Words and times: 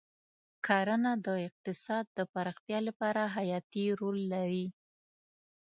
کرنه 0.65 1.11
د 1.25 1.27
اقتصاد 1.47 2.05
د 2.17 2.19
پراختیا 2.33 2.79
لپاره 2.87 3.21
حیاتي 3.35 3.85
رول 3.99 4.19
لري. 4.33 4.65